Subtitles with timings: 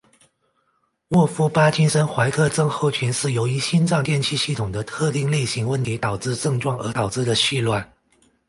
[1.09, 7.93] 沃夫巴金森怀特症候群是由于心脏电气系统的特定类型问题导致症状而导致的紊乱。